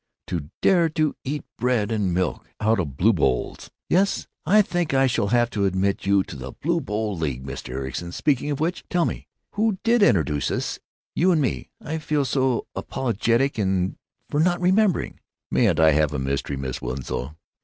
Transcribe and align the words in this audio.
"——to 0.25 0.49
dare 0.63 0.89
to 0.89 1.15
eat 1.23 1.43
bread 1.59 1.91
and 1.91 2.11
milk 2.11 2.49
out 2.59 2.79
of 2.79 2.97
blue 2.97 3.13
bowls." 3.13 3.69
"Yes, 3.87 4.25
I 4.47 4.63
think 4.63 4.95
I 4.95 5.05
shall 5.05 5.27
have 5.27 5.51
to 5.51 5.65
admit 5.65 6.07
you 6.07 6.23
to 6.23 6.35
the 6.35 6.53
Blue 6.53 6.81
Bowl 6.81 7.15
League, 7.15 7.45
Mr. 7.45 7.75
Ericson. 7.75 8.11
Speaking 8.11 8.49
of 8.49 8.59
which——Tell 8.59 9.05
me, 9.05 9.27
who 9.51 9.77
did 9.83 10.01
introduce 10.01 10.49
us, 10.49 10.79
you 11.13 11.31
and 11.31 11.39
me? 11.39 11.69
I 11.79 11.99
feel 11.99 12.25
so 12.25 12.65
apologetic 12.75 13.57
for 13.57 14.39
not 14.39 14.59
remembering." 14.59 15.19
"Mayn't 15.51 15.79
I 15.79 15.91
be 15.93 16.15
a 16.15 16.17
mystery, 16.17 16.57
Miss 16.57 16.81
Winslow? 16.81 17.35